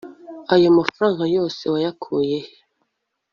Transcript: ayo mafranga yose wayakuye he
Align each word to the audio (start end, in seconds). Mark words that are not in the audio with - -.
ayo 0.53 0.69
mafranga 0.77 1.23
yose 1.35 1.61
wayakuye 1.73 2.37
he 2.45 2.53